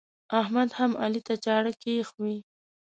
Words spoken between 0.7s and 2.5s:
هم علي ته چاړه کښوي.